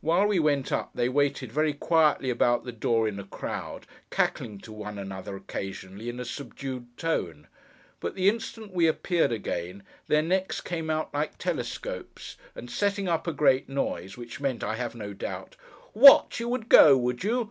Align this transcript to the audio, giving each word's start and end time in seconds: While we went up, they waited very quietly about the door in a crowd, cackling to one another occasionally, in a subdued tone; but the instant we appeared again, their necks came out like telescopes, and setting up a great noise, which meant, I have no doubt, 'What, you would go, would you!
While 0.00 0.26
we 0.26 0.38
went 0.38 0.72
up, 0.72 0.88
they 0.94 1.10
waited 1.10 1.52
very 1.52 1.74
quietly 1.74 2.30
about 2.30 2.64
the 2.64 2.72
door 2.72 3.06
in 3.06 3.20
a 3.20 3.24
crowd, 3.24 3.84
cackling 4.08 4.56
to 4.60 4.72
one 4.72 4.96
another 4.96 5.36
occasionally, 5.36 6.08
in 6.08 6.18
a 6.18 6.24
subdued 6.24 6.96
tone; 6.96 7.46
but 8.00 8.14
the 8.14 8.26
instant 8.26 8.72
we 8.72 8.86
appeared 8.86 9.32
again, 9.32 9.82
their 10.06 10.22
necks 10.22 10.62
came 10.62 10.88
out 10.88 11.12
like 11.12 11.36
telescopes, 11.36 12.38
and 12.54 12.70
setting 12.70 13.06
up 13.06 13.26
a 13.26 13.34
great 13.34 13.68
noise, 13.68 14.16
which 14.16 14.40
meant, 14.40 14.64
I 14.64 14.76
have 14.76 14.94
no 14.94 15.12
doubt, 15.12 15.56
'What, 15.92 16.40
you 16.40 16.48
would 16.48 16.70
go, 16.70 16.96
would 16.96 17.22
you! 17.22 17.46